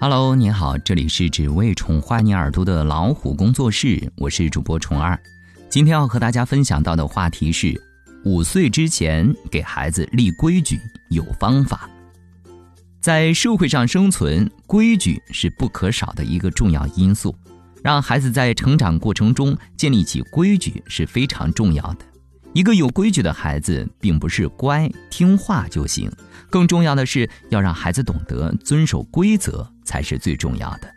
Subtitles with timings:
[0.00, 5.18] Hello，你好，这里是只为宠坏你耳朵的老虎工作室，我是主播虫儿。
[5.68, 7.74] 今天要和大家分享到的话题是：
[8.24, 10.78] 五岁之前给孩子立规矩
[11.10, 11.90] 有方法。
[13.00, 17.34] 在社会上生存，规矩是不可少的一个重要因素。
[17.82, 22.04] 让孩子在成长过程中建立起规矩是非常重要的。
[22.54, 26.10] 一个有规矩的孩子，并不是乖听话就行，
[26.50, 30.90] 更重要的是要让孩子懂得遵守规则才是最重要的。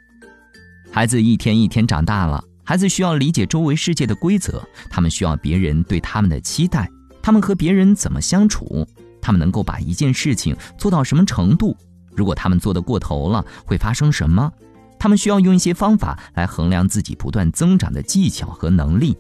[0.92, 6.90] 孩子一天一天长大了，孩子需要理解周围世界的规则，他们需要别人对他们的期待，
[7.22, 8.88] 他们和别人怎么相处，
[9.22, 11.78] 他们能够把一件事情做到什么程度，
[12.16, 14.52] 如果他们做得过头了，会发生什么？
[14.98, 19.18] 他们需要用一些方法来衡量自己不断增长的技巧和能力。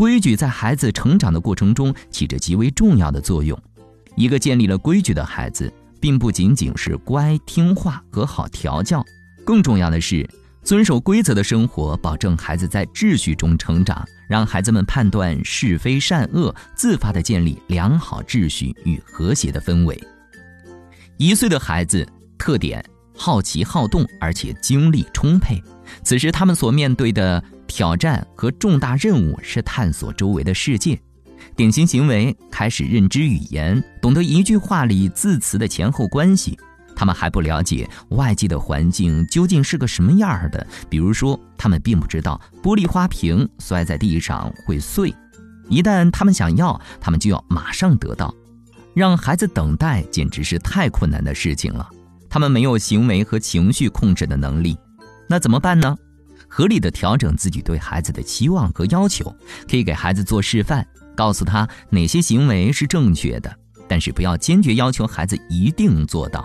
[0.00, 3.62] 规矩在孩子成长的过程中起着极为重要的作用。
[4.16, 9.04] 一个建立了规矩的孩子，并不仅仅是乖听话和好调教，
[9.44, 10.26] 更重要的是
[10.64, 20.02] 遵守规则的生活，保证孩子在秩序中成长，让孩子们判断是非善恶，自发地建立良好秩序与和谐的氛围。
[21.18, 22.82] 一岁的孩子特点：
[23.14, 25.62] 好奇好动，而且精力充沛。
[26.02, 27.44] 此时他们所面对的。
[27.70, 31.00] 挑战和重大任务是探索周围的世界，
[31.54, 36.58] 典型行为开始认知语言，懂得一句话里字词的前后关系。
[36.96, 45.14] 他们还不了解外界的环境究竟是个什么样的，比如说，他们并不知道玻璃花瓶摔在地上会碎，
[45.68, 48.34] 一旦他们想要，他们就要马上得到。
[48.92, 51.88] 让孩子等待简直是太困难的事情了，
[52.28, 54.76] 他们没有行为和情绪控制的能力，
[55.28, 55.96] 那怎么办呢？
[56.50, 59.32] 合理的调整自己对孩子的期望和要求，
[59.70, 60.84] 可以给孩子做示范，
[61.14, 63.56] 告诉他哪些行为是正确的，
[63.88, 66.44] 但是不要坚决要求孩子一定做到。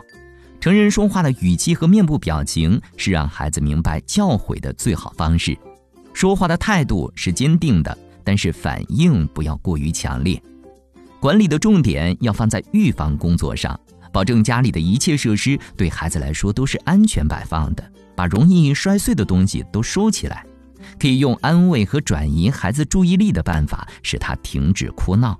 [0.61, 5.57] 成人说话的语气和面部表情是让孩子明白教诲的最好方式。
[6.13, 10.41] 说话的态度是坚定的，但是反应不要过于强烈。
[11.19, 13.79] 管理的重点要放在预防工作上，
[14.11, 17.83] 保证家里的一切设施对孩子来说都是安全摆放的。
[18.15, 20.45] 把容易摔碎的东西都收起来，
[20.99, 25.39] 可以用安慰和转移孩子注意力的办法，使他停止哭闹。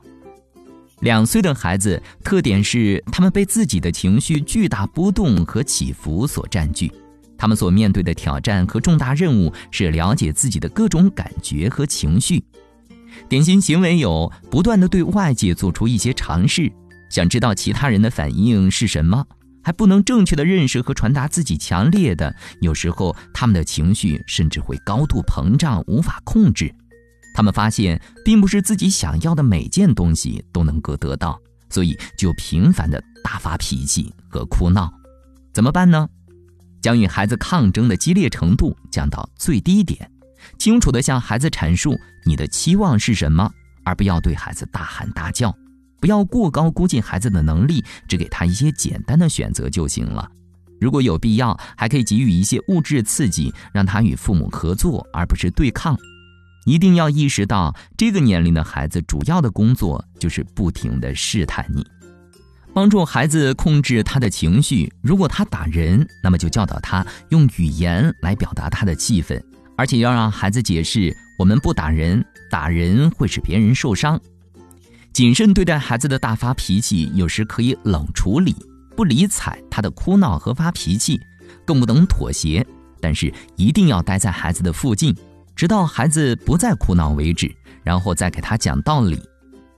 [1.02, 6.92] 两岁的孩子特点是，他们被自己的情绪巨大波动和起伏所占据，
[7.38, 12.44] 他们所面对的挑战和重大任务是了解自己的各种感觉和情绪。
[13.28, 16.72] 典型行为有不断的对外界做出一些尝试，
[17.10, 19.26] 想知道其他人的反应是什么。
[19.66, 26.72] 还不能正确的认识和传达自己强烈的，有时候他们的情绪甚至会高度膨胀，无法控制。
[27.34, 34.94] 他们发现，并不是自己想要的每件东西都能够得到，所以就频繁的大发脾气和哭闹。
[35.52, 36.08] 怎么办呢？
[36.80, 40.08] 将与孩子抗争的激烈程度降到最低点，
[40.60, 43.52] 清楚的向孩子阐述你的期望是什么，
[43.84, 45.52] 而不要对孩子大喊大叫。
[46.00, 50.30] 不要过高估计孩子的能力，只给他一些简单的选择就行了。
[50.80, 55.98] 如果有必要，还可以给予一些物质刺激，让他与父母合作，而不是对抗。
[56.66, 61.86] 一定要意识到，这个年龄的孩子主要的工作就是不停地试探你，
[62.74, 64.92] 帮助孩子控制他的情绪。
[65.02, 69.42] 如果他打人，那么就教导他用语言来表达他的气愤，
[69.78, 74.20] 而且要让孩子解释：我们不打人，打人会使别人受伤。
[75.16, 78.54] 谨慎对待孩子的大发脾气，有时可以冷处理，
[78.98, 81.18] 不理睬他的哭闹和发脾气，
[81.64, 82.68] 更不能妥协。
[83.00, 85.16] 但是一定要待在孩子的附近，
[85.56, 87.50] 直到孩子不再哭闹为止，
[87.82, 89.18] 然后再给他讲道理。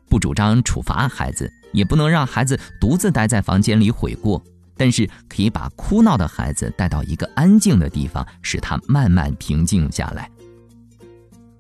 [0.10, 4.44] 不主张处罚孩子，也不能让孩子独自待在房间里悔过。
[4.76, 10.28] 但是可以把哭闹的孩子带到一个安静的地方，使他慢慢平静下来。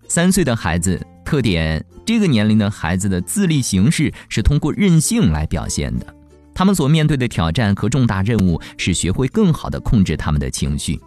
[0.07, 0.99] 三岁的孩子。
[1.27, 6.15] 特点：这个年龄的孩子的自立形式是通过任性来表现的。
[6.53, 10.97] 他们所面对的挑战和重大任务是学会更好地控制他们的情绪。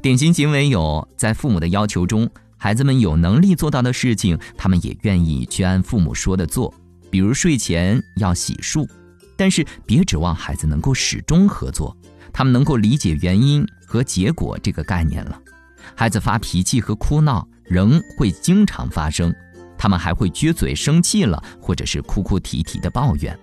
[0.00, 2.26] 典型行为有：在父母的要求中，
[2.56, 6.72] 孩子们有能力做到的事情，他们也愿意去按父母说的做。
[7.10, 8.88] 比如睡前要洗漱，
[9.36, 11.94] 但是别指望孩子能够始终合作。
[12.32, 15.38] 他们能够理解原因和结果这个概念了。
[15.94, 17.46] 孩子发脾气和哭闹。
[17.64, 19.34] 仍会经常发生，
[19.82, 23.36] 他们还会撅嘴生气了，或者是哭哭啼啼的抱怨。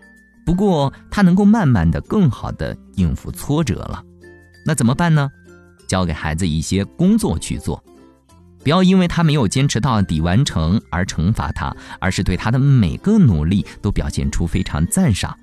[0.46, 4.02] 不过他能够慢慢的、更好的应付挫折了。
[4.66, 5.30] 那怎么办呢？
[5.86, 7.84] 教给孩子一些工作去做，
[8.64, 15.38] 不要因为他没有坚持到底完成而惩罚他，而是对他的每个努力都表现出非常赞赏，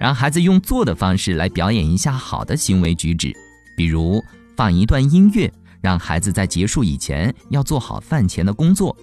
[0.00, 3.32] 让孩子用做的方式来表演一下好的行为举止，
[3.76, 4.20] 比如
[4.56, 5.48] 放一段音乐，
[5.80, 8.96] 让孩子在结束以前要做好饭前的工作，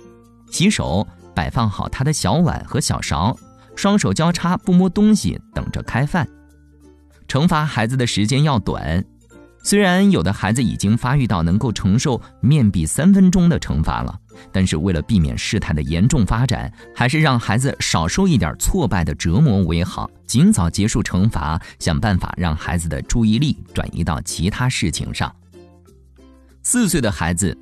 [0.51, 1.07] 洗手，
[1.38, 3.38] 摆放好他的小碗和小勺，
[3.75, 6.28] 双手交叉不摸东西，等着开饭。
[7.28, 9.06] 惩罚孩子的时间要短。
[9.62, 14.19] 虽然有的孩子已经发育到能够承受面壁三分钟的惩罚了，
[14.51, 20.10] 但是为了避免事态的严重发展，还是让孩子少受一点挫败的折磨为好。
[20.25, 25.31] 尽早结束惩罚，想办法让孩子的注意力转移到其他事情上。
[26.63, 27.56] 四岁的孩子，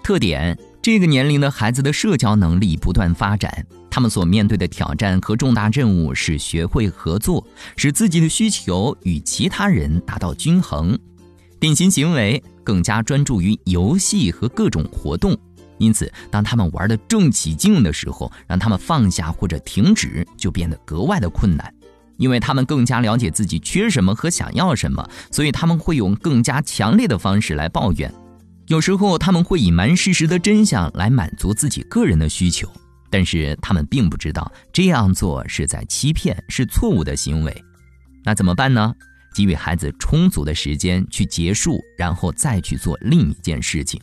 [0.00, 7.44] 特点：这个年龄的孩子的社交能力不断发展，他们所面对的挑战和重大任务是学会合作，
[7.76, 10.96] 使自己的需求与其他人达到均衡。
[11.58, 15.36] 典型行为更加专注于游戏和各种活动，
[15.78, 21.74] 因此，当他们玩得正起劲的时候，让他们放下或者停止就变得格外的困难，
[22.16, 28.14] 因为他们更加了解自己缺什么和想要什么，所以他们会用更加强烈的方式来抱怨。
[28.68, 32.68] 有时候，他们会隐瞒事实的真相来满足自己个人的需求，
[33.10, 37.64] 但是他们并不知道这样做是在欺骗，是错误的行为。
[38.24, 38.92] 那怎么办呢？
[39.36, 44.00] 给予孩子充足的时间去结束，然后再去做另一件事情。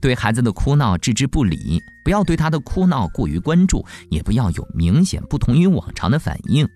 [0.00, 6.66] 对孩子的哭闹置之不理，不要对他的哭闹过于关注，也不要有明显不同于往常的反应。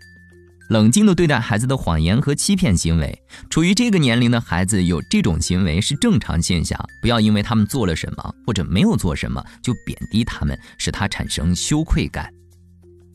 [0.70, 3.22] 冷静地对待孩子的谎言和欺骗行为。
[3.50, 12.32] 处于这个年龄的孩子有这种行为是正常现象，不要因为他们做了什么或者没有做什么就贬低他们，使他产生羞愧感。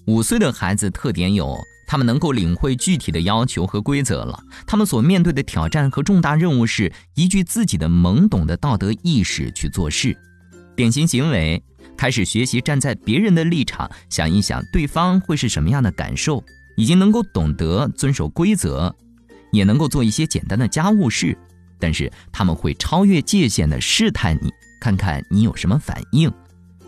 [0.07, 1.57] 五岁的孩子特点有。
[1.87, 4.41] 他们能够领会具体的要求和规则了。
[4.65, 10.15] 他们所面对的挑战和重大任务是依据自己的懵懂的道德意识去做事。
[10.73, 11.61] 典型行为：
[11.97, 16.41] 开始学习站在别人的立场，想一想对方会是什么样的感受。
[16.75, 18.93] 已经能够懂得遵守规则，
[19.51, 21.37] 也能够做一些简单的家务事。
[21.79, 26.31] 但是他们会超越界限的试探你，看看你有什么反应。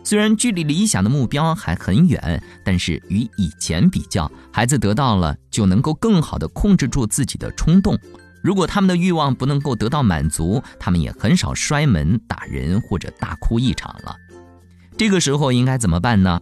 [0.04, 7.98] 虽然距离理想的目标还很远，但是与以前比较，孩子得到了就能够更好的控制住自己的冲动。
[8.44, 14.14] 如果他们的欲望不能够得到满足，他们也很少摔门、打人或者大哭一场了。
[14.98, 16.42] 这个时候应该怎么办呢？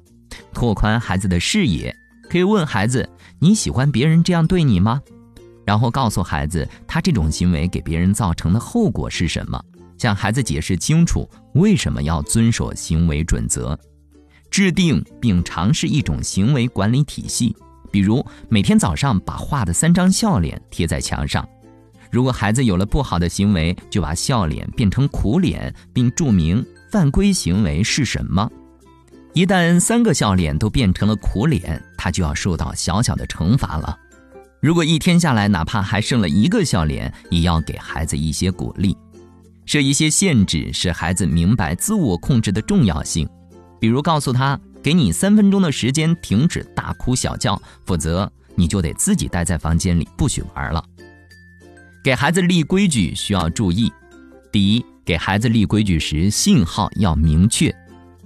[0.51, 1.95] 拓宽孩子的视野，
[2.31, 5.01] 可以问孩子：“你喜欢别人这样对你吗？”
[5.67, 9.61] 然后告诉孩子他这种行为给别人造成的后果是什么。
[9.97, 13.77] 向孩子解释清楚为什么要遵守行为准则，
[14.49, 17.53] 制定并尝试一种行为管理体系，
[17.91, 21.45] 比如每天早上把画的三张笑脸贴在墙上。
[22.09, 28.49] 如果孩子有了不好的行为，就把笑脸变成苦脸，并注明犯规行为是什么。
[29.33, 33.97] 一旦三个笑脸都变成了苦脸，他就要受到小小的惩罚了。
[34.59, 38.95] 如果一天下来哪怕还剩了一个笑脸，也要给孩子一些鼓励。
[39.65, 43.27] 设一些限制，使孩子明白自我控制的重要性。
[43.79, 50.83] 比如告诉他，给你三分钟的时间停止大哭小叫，否则你就得自己待在房间里，不许玩了。
[52.03, 53.91] 给孩子立规矩需要注意：
[54.51, 57.73] 第一，给孩子立规矩时信号要明确，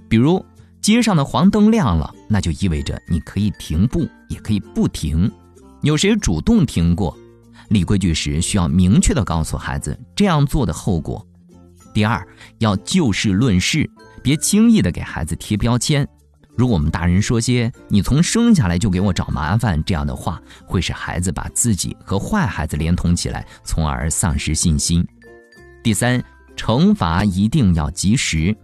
[0.08, 0.44] 比如
[0.86, 5.28] 街上的黄灯亮了，那就意味着你可以停步，也可以不停。
[5.82, 7.18] 有谁主动停过？
[7.70, 11.26] 立规矩时需要明确的告诉孩子这样做的后果。
[11.92, 12.24] 第二，
[12.58, 13.90] 要就事论事，
[14.22, 16.06] 别轻易的给孩子贴标签。
[16.54, 25.04] 如果我们大人说些“你从生下来就给我找麻烦”这样的话，会使孩子把自己和坏孩子连同起来，从而丧失信心。
[25.82, 26.22] 第三，
[26.56, 28.56] 惩罚一定要及时。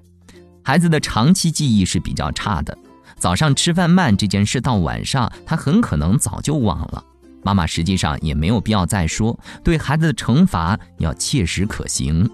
[0.63, 2.77] 孩子的长期记忆是比较差的，
[3.19, 7.05] 早上吃饭慢这件事到晚上他很可能早就忘了。
[7.43, 12.29] 妈妈实际上也没有必要再说，对孩子的惩罚要切实可行。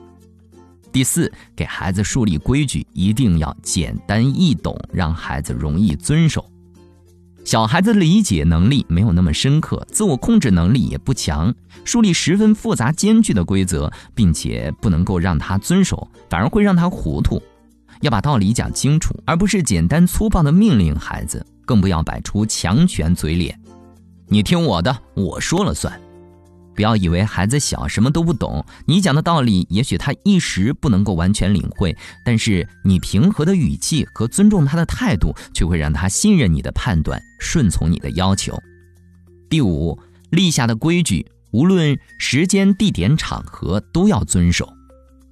[0.93, 6.45] 第四，给孩子树立规矩，一定要简单易懂，让孩子容易遵守。
[7.45, 11.55] 小孩子理解能力没有那么深刻，自我控制能力也不强，
[11.85, 17.43] 树立十分复杂艰巨的规则，并且不能够让他遵守，反而会让他糊涂。
[18.01, 23.59] 要把道理讲清楚，而不是简单粗暴的命令孩子，更不要摆出强权嘴脸。
[24.29, 26.01] 你听我的，我说了算。
[26.75, 38.57] 不要以为孩子小什么都不懂，你讲的道理也许他一时不能够完全领会，但是你平和的语气和尊重他的态度，却会让他信任你的判断，顺从你的要求。
[39.51, 39.99] 第五，
[40.31, 44.73] 立下的规矩，无论时间、地点、场合都要遵守。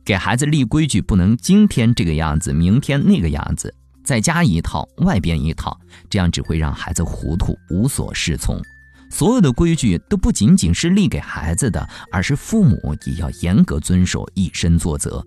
[0.07, 5.77] 给孩子立规矩，不能今天这个样子，明天那个样子，在家一套，外边一套，
[6.09, 8.63] 这样只会让孩子糊涂，无所适从。
[9.11, 15.27] 所有的规矩都不仅仅是立给孩子的，而是父母也要严格遵守，以身作则。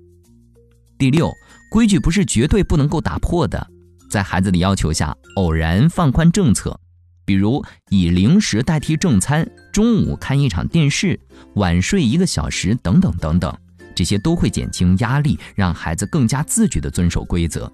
[0.98, 1.30] 第六，
[1.70, 3.70] 规矩不是绝对不能够打破的，
[4.10, 6.80] 在孩子的要求下，偶然放宽政策，
[7.26, 11.20] 比如以零食代替正餐，中午看一场电视，
[11.56, 13.54] 晚睡一个小时，等等等等，
[14.00, 17.70] 这些都会减轻压力，让孩子更加自觉地遵守规则。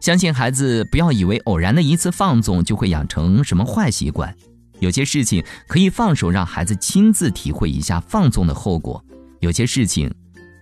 [0.00, 4.34] 相信孩子不要以为偶然的一次放纵就会养成什么坏习惯。
[4.80, 9.00] 有些事情可以放手，让孩子亲自体会一下放纵的后果；
[9.38, 10.12] 有些事情，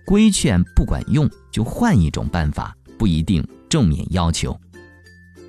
[0.05, 4.55] 规劝不管用，就换一种办法，不一定正面要求。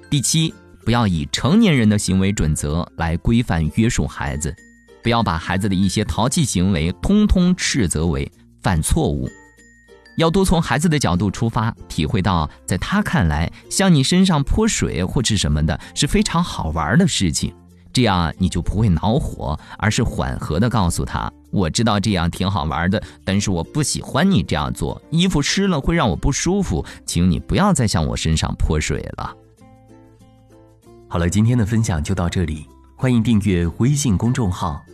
[0.08, 0.54] 第七，
[0.86, 4.56] 不要以成年人的行为准则来规范约束孩子，
[5.02, 8.32] 不要把孩子的一些淘气行为通通斥责为
[8.64, 9.28] 犯错误，
[10.16, 17.54] 要多从孩子的角度出发，体会到在他看来，向你身上泼水或是什么的，是非常好玩的事情。
[17.92, 29.36] 这样你就不会恼火，而是缓和的告诉他：“我知道这样挺好玩的，但是我不喜欢你这样做，衣服湿了会让我不舒服，请你不要再向我身上泼水了。”
[31.06, 32.66] 好了，今天的分享就到这里，
[32.96, 34.82] 欢迎订阅微信公众号“